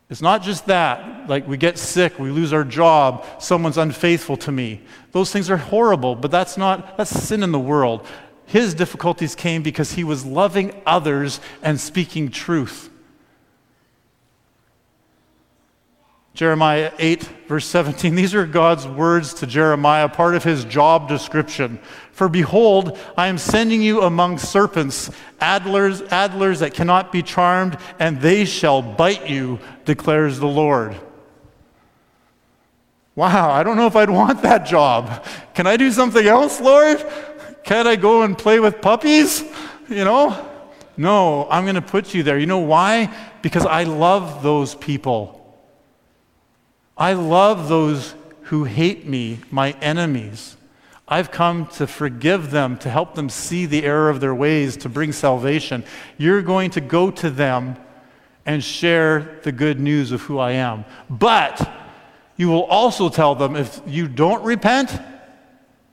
[0.08, 4.52] It's not just that, like we get sick, we lose our job, someone's unfaithful to
[4.52, 4.82] me.
[5.11, 8.06] Those things are horrible, but that's not, that's sin in the world.
[8.46, 12.88] His difficulties came because he was loving others and speaking truth.
[16.38, 18.14] Jeremiah 8, verse 17.
[18.14, 21.81] These are God's words to Jeremiah, part of his job description.
[22.12, 28.20] For behold, I am sending you among serpents, addlers, addlers that cannot be charmed, and
[28.20, 30.94] they shall bite you, declares the Lord.
[33.16, 35.27] Wow, I don't know if I'd want that job.
[35.55, 37.05] Can I do something else, Lord?
[37.64, 39.42] Can I go and play with puppies?
[39.88, 40.48] You know?
[40.96, 42.38] No, I'm going to put you there.
[42.38, 43.12] You know why?
[43.42, 45.38] Because I love those people.
[46.98, 50.56] I love those who hate me, my enemies.
[51.06, 54.88] I've come to forgive them, to help them see the error of their ways, to
[54.88, 55.84] bring salvation.
[56.18, 57.76] You're going to go to them
[58.44, 60.84] and share the good news of who I am.
[61.08, 61.70] But
[62.37, 65.00] you will also tell them if you don't repent,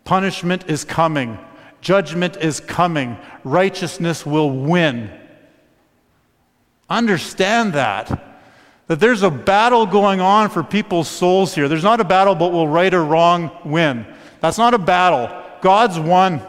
[0.05, 1.37] punishment is coming,
[1.81, 5.11] judgment is coming, righteousness will win.
[6.89, 8.24] Understand that.
[8.87, 11.67] That there's a battle going on for people's souls here.
[11.67, 14.05] There's not a battle, but will right or wrong win.
[14.41, 15.29] That's not a battle.
[15.61, 16.41] God's won.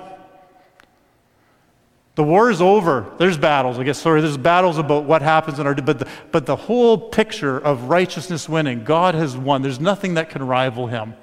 [2.17, 3.13] The war is over.
[3.19, 3.79] There's battles.
[3.79, 6.99] I guess, sorry, there's battles about what happens in our, but the, but the whole
[6.99, 9.63] picture of righteousness winning, God has won.
[9.63, 11.15] There's nothing that can rival him.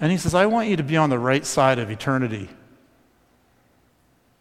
[0.00, 2.48] And he says, I want you to be on the right side of eternity.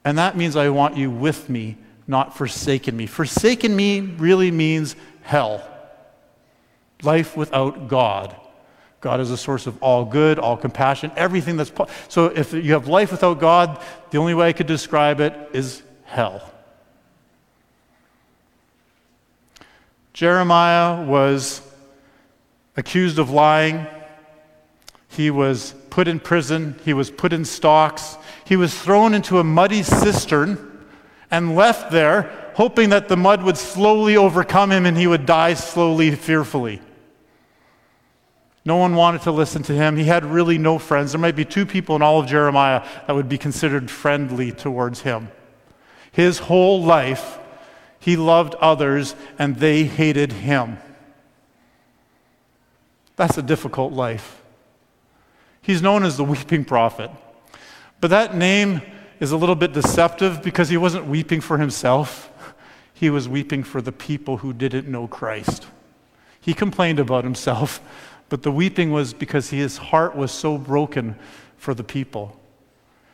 [0.03, 1.78] And that means I want you with me
[2.12, 3.07] not forsaken me.
[3.07, 5.64] Forsaken me really means hell,
[7.01, 8.36] life without God.
[8.99, 11.72] God is a source of all good, all compassion, everything that's.
[11.72, 13.82] Po- so if you have life without God,
[14.12, 16.53] the only way I could describe it is hell.
[20.14, 21.62] Jeremiah was
[22.78, 23.88] accused of lying.
[25.07, 26.76] He was put in prison.
[26.84, 28.18] He was put in stocks.
[28.45, 30.70] He was thrown into a muddy cistern
[31.32, 35.53] and left there, hoping that the mud would slowly overcome him and he would die
[35.53, 36.82] slowly, fearfully.
[38.63, 39.97] No one wanted to listen to him.
[39.97, 41.13] He had really no friends.
[41.13, 45.01] There might be two people in all of Jeremiah that would be considered friendly towards
[45.01, 45.29] him.
[46.11, 47.39] His whole life,
[47.99, 50.77] he loved others and they hated him.
[53.15, 54.41] That's a difficult life.
[55.61, 57.09] He's known as the weeping prophet.
[57.99, 58.82] But that name
[59.22, 62.30] is a little bit deceptive because he wasn't weeping for himself,
[62.91, 65.67] he was weeping for the people who didn't know Christ.
[66.41, 67.80] He complained about himself,
[68.30, 71.15] but the weeping was because his heart was so broken
[71.55, 72.36] for the people.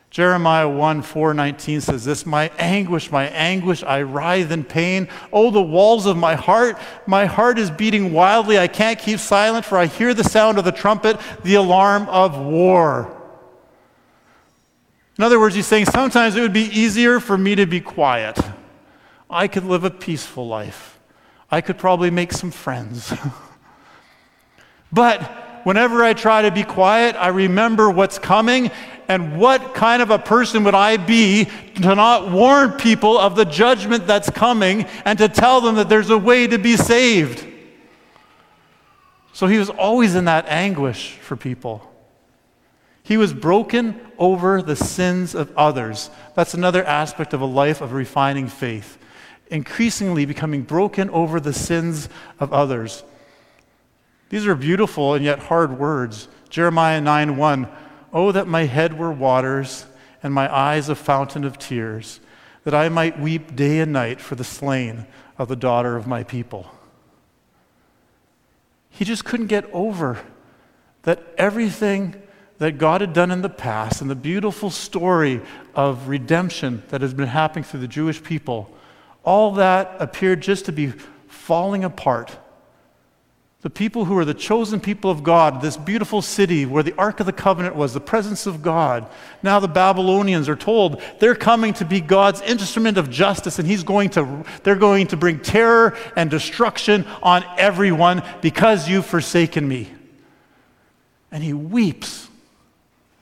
[0.10, 5.10] Jeremiah 1 4 19 says this My anguish, my anguish, I writhe in pain.
[5.34, 8.58] Oh, the walls of my heart, my heart is beating wildly.
[8.58, 12.39] I can't keep silent, for I hear the sound of the trumpet, the alarm of
[12.39, 13.16] war.
[15.18, 18.38] In other words, he's saying sometimes it would be easier for me to be quiet.
[19.30, 20.99] I could live a peaceful life.
[21.49, 23.13] I could probably make some friends.
[24.91, 25.22] but
[25.63, 28.70] whenever I try to be quiet, I remember what's coming
[29.07, 33.45] and what kind of a person would I be to not warn people of the
[33.45, 37.45] judgment that's coming and to tell them that there's a way to be saved?
[39.34, 41.87] So he was always in that anguish for people.
[43.08, 46.10] He was broken over the sins of others.
[46.36, 48.97] That's another aspect of a life of refining faith.
[49.49, 53.05] Increasingly becoming broken over the sins of others.
[54.28, 56.28] These are beautiful and yet hard words.
[56.49, 57.68] Jeremiah 9 1.
[58.12, 59.86] Oh, that my head were waters
[60.22, 62.20] and my eyes a fountain of tears,
[62.66, 66.24] that I might weep day and night for the slain of the daughter of my
[66.24, 66.70] people.
[68.89, 70.20] He just couldn't get over
[71.03, 72.22] that everything
[72.58, 75.41] that God had done in the past and the beautiful story
[75.76, 78.74] of redemption that has been happening through the Jewish people,
[79.24, 80.93] all that appeared just to be
[81.28, 82.38] falling apart.
[83.62, 87.20] The people who are the chosen people of God, this beautiful city where the Ark
[87.20, 89.08] of the Covenant was, the presence of God.
[89.43, 93.84] Now the Babylonians are told they're coming to be God's instrument of justice, and He's
[93.84, 99.91] going to, they're going to bring terror and destruction on everyone because you've forsaken me.
[101.32, 102.26] And he weeps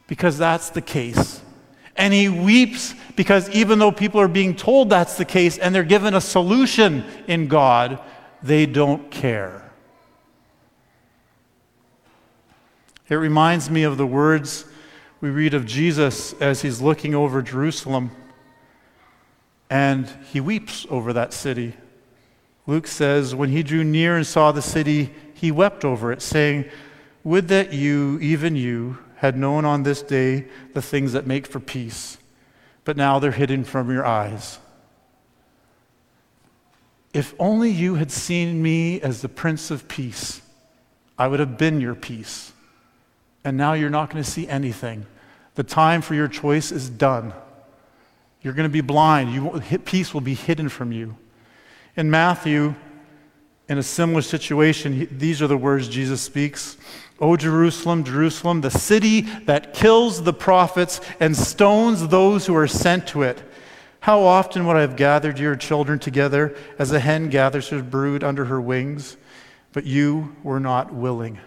[0.08, 1.42] because that's the case.
[1.96, 5.84] And he weeps because even though people are being told that's the case and they're
[5.84, 8.00] given a solution in God,
[8.44, 9.72] they don't care.
[13.08, 14.66] It reminds me of the words
[15.22, 18.12] we read of Jesus as he's looking over Jerusalem
[19.70, 21.74] and he weeps over that city.
[22.68, 26.66] Luke says, When he drew near and saw the city, he wept over it, saying,
[27.24, 31.60] Would that you, even you, had known on this day the things that make for
[31.60, 32.18] peace,
[32.84, 34.60] but now they're hidden from your eyes.
[37.14, 40.42] If only you had seen me as the Prince of Peace,
[41.18, 42.52] I would have been your peace.
[43.46, 45.06] And now you're not going to see anything.
[45.54, 47.34] The time for your choice is done.
[48.42, 49.32] You're going to be blind.
[49.34, 51.16] You peace will be hidden from you.
[51.96, 52.76] In Matthew,
[53.70, 56.78] in a similar situation, these are the words Jesus speaks.
[57.20, 63.08] O Jerusalem, Jerusalem, the city that kills the prophets and stones those who are sent
[63.08, 63.42] to it.
[64.02, 68.24] How often would I have gathered your children together as a hen gathers her brood
[68.24, 69.18] under her wings,
[69.72, 71.40] but you were not willing.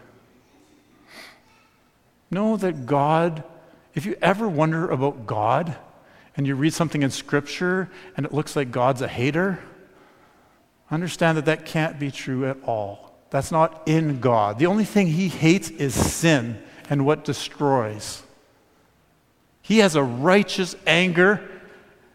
[2.30, 3.44] Know that God,
[3.94, 5.76] if you ever wonder about God
[6.36, 9.60] and you read something in Scripture and it looks like God's a hater,
[10.90, 13.07] understand that that can't be true at all.
[13.30, 14.58] That's not in God.
[14.58, 18.22] The only thing he hates is sin and what destroys.
[19.60, 21.46] He has a righteous anger,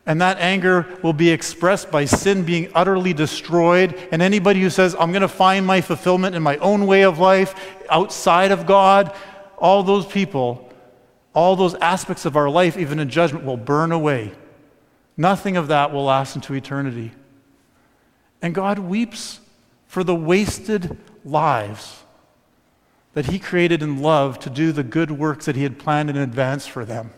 [0.07, 3.93] and that anger will be expressed by sin being utterly destroyed.
[4.11, 7.19] And anybody who says, I'm going to find my fulfillment in my own way of
[7.19, 7.53] life
[7.89, 9.15] outside of God,
[9.59, 10.67] all those people,
[11.35, 14.31] all those aspects of our life, even in judgment, will burn away.
[15.15, 17.11] Nothing of that will last into eternity.
[18.41, 19.39] And God weeps
[19.93, 22.01] for the wasted lives
[23.13, 26.17] that He created in love to do the good works that He had planned in
[26.17, 27.11] advance for them.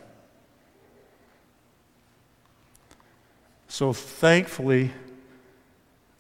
[3.69, 4.91] So thankfully,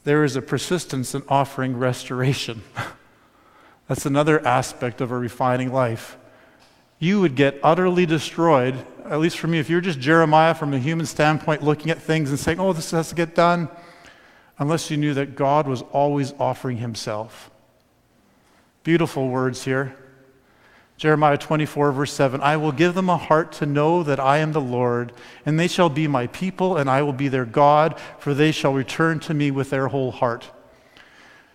[0.05, 2.63] there is a persistence in offering restoration.
[3.89, 6.15] That's another aspect of a refining life.
[6.99, 10.79] You would get utterly destroyed, at least for me, if you're just Jeremiah from a
[10.79, 13.67] human standpoint looking at things and saying, oh, this has to get done
[14.57, 17.51] unless you knew that God was always offering himself.
[18.83, 19.95] Beautiful words here.
[20.97, 24.53] Jeremiah 24, verse 7 I will give them a heart to know that I am
[24.53, 25.11] the Lord,
[25.45, 28.73] and they shall be my people, and I will be their God, for they shall
[28.73, 30.49] return to me with their whole heart.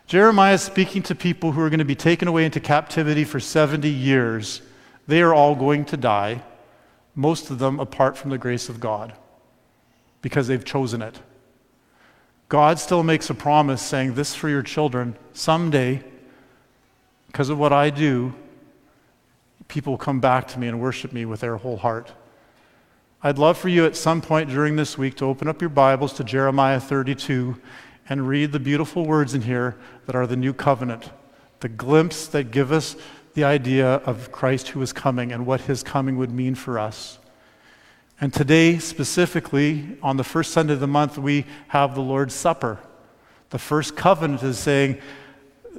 [0.07, 3.41] Jeremiah is speaking to people who are going to be taken away into captivity for
[3.41, 4.61] 70 years.
[5.07, 6.43] They are all going to die,
[7.15, 9.15] most of them apart from the grace of God,
[10.21, 11.19] because they've chosen it.
[12.51, 15.17] God still makes a promise saying, This for your children.
[15.33, 16.03] Someday,
[17.29, 18.35] because of what I do,
[19.69, 22.13] people will come back to me and worship me with their whole heart.
[23.23, 26.13] I'd love for you at some point during this week to open up your Bibles
[26.15, 27.57] to Jeremiah 32
[28.09, 29.77] and read the beautiful words in here
[30.07, 31.09] that are the new covenant,
[31.61, 32.97] the glimpse that give us
[33.35, 37.20] the idea of Christ who is coming and what his coming would mean for us.
[38.21, 42.79] And today, specifically, on the first Sunday of the month, we have the Lord's Supper.
[43.49, 45.01] The first covenant is saying,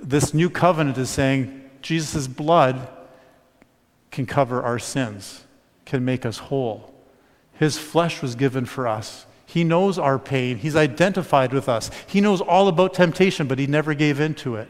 [0.01, 2.89] this new covenant is saying, Jesus' blood
[4.09, 5.43] can cover our sins,
[5.85, 6.93] can make us whole.
[7.53, 9.27] His flesh was given for us.
[9.45, 10.57] He knows our pain.
[10.57, 11.91] He's identified with us.
[12.07, 14.69] He knows all about temptation, but he never gave in to it.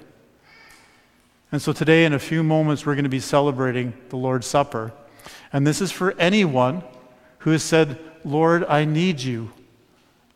[1.51, 4.91] And so today, in a few moments, we're going to be celebrating the Lord's Supper.
[5.53, 6.83] And this is for anyone
[7.41, 9.51] who has said, Lord, I need you.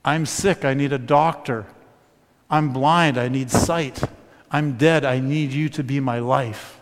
[0.03, 0.65] I'm sick.
[0.65, 1.65] I need a doctor.
[2.49, 3.17] I'm blind.
[3.17, 4.03] I need sight.
[4.51, 5.05] I'm dead.
[5.05, 6.79] I need you to be my life.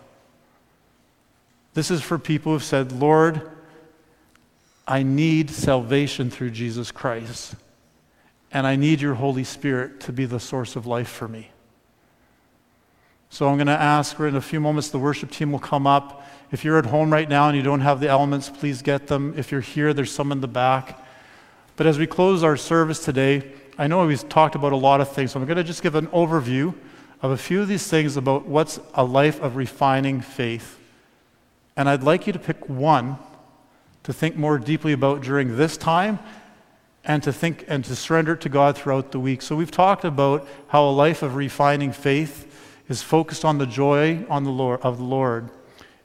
[1.74, 3.50] This is for people who've said, Lord,
[4.86, 7.54] I need salvation through Jesus Christ,
[8.52, 11.50] and I need your Holy Spirit to be the source of life for me.
[13.30, 16.24] So I'm going to ask, in a few moments, the worship team will come up.
[16.50, 19.34] If you're at home right now and you don't have the elements, please get them.
[19.36, 21.04] If you're here, there's some in the back.
[21.76, 25.10] But as we close our service today, I know we've talked about a lot of
[25.10, 26.74] things, so I'm going to just give an overview
[27.22, 30.78] of a few of these things about what's a life of refining faith.
[31.76, 33.18] And I'd like you to pick one
[34.04, 36.18] to think more deeply about during this time
[37.04, 39.42] and to think and to surrender to God throughout the week.
[39.42, 42.50] So we've talked about how a life of refining faith
[42.88, 45.50] is focused on the joy on the Lord, of the Lord,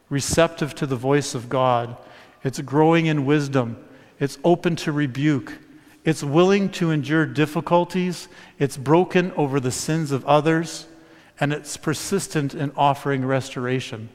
[0.10, 1.96] receptive to the voice of God.
[2.44, 3.84] It's growing in wisdom.
[4.20, 5.58] It's open to rebuke.
[6.04, 8.28] It's willing to endure difficulties.
[8.58, 10.88] It's broken over the sins of others.
[11.40, 14.10] And it's persistent in offering restoration.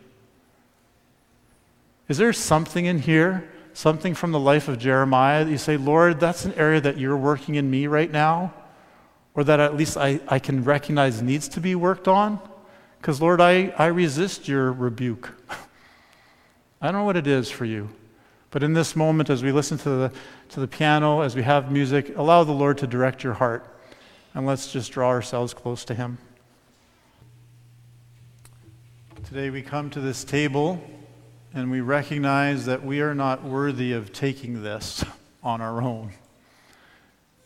[2.08, 6.20] Is there something in here, something from the life of Jeremiah that you say, Lord,
[6.20, 8.52] that's an area that you're working in me right now?
[9.34, 12.38] Or that at least I, I can recognize needs to be worked on?
[13.00, 15.30] Because, Lord, I, I resist your rebuke.
[16.80, 17.88] I don't know what it is for you.
[18.50, 20.12] But in this moment, as we listen to the,
[20.50, 23.66] to the piano, as we have music, allow the Lord to direct your heart.
[24.32, 26.18] And let's just draw ourselves close to Him.
[29.24, 30.80] Today we come to this table
[31.52, 35.04] and we recognize that we are not worthy of taking this
[35.42, 36.12] on our own.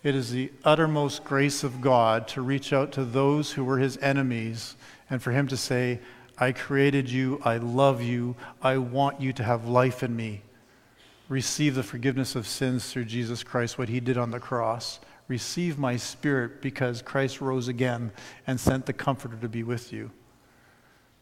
[0.03, 3.97] It is the uttermost grace of God to reach out to those who were his
[3.99, 4.77] enemies
[5.09, 6.01] and for him to say,
[6.41, 10.43] I created you, I love you, I want you to have life in me.
[11.29, 15.01] Receive the forgiveness of sins through Jesus Christ, what he did on the cross.
[15.27, 18.13] Receive my spirit because Christ rose again
[18.47, 20.11] and sent the Comforter to be with you.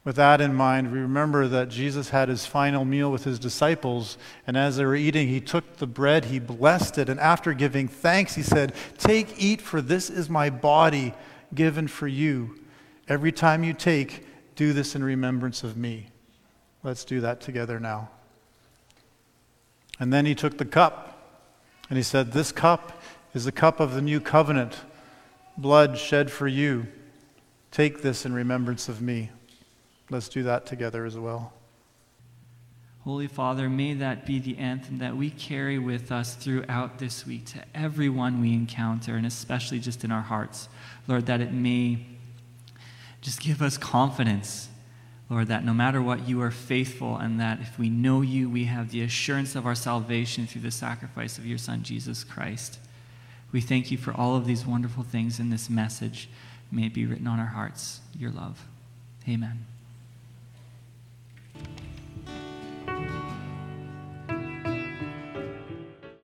[0.04, 4.16] With that in mind, we remember that Jesus had his final meal with his disciples,
[4.46, 7.88] and as they were eating, he took the bread, he blessed it, and after giving
[7.88, 11.12] thanks, he said, Take, eat, for this is my body
[11.52, 12.60] given for you.
[13.08, 14.25] Every time you take,
[14.56, 16.08] do this in remembrance of me.
[16.82, 18.08] Let's do that together now.
[20.00, 21.42] And then he took the cup,
[21.88, 23.00] and he said, This cup
[23.34, 24.80] is the cup of the new covenant,
[25.56, 26.86] blood shed for you.
[27.70, 29.30] Take this in remembrance of me.
[30.10, 31.52] Let's do that together as well.
[33.04, 37.44] Holy Father, may that be the anthem that we carry with us throughout this week
[37.46, 40.68] to everyone we encounter, and especially just in our hearts.
[41.06, 42.04] Lord, that it may
[43.26, 44.68] just give us confidence,
[45.28, 48.66] Lord, that no matter what, you are faithful, and that if we know you, we
[48.66, 52.78] have the assurance of our salvation through the sacrifice of your Son, Jesus Christ.
[53.50, 56.28] We thank you for all of these wonderful things in this message.
[56.70, 58.64] May it be written on our hearts, your love.
[59.28, 59.66] Amen.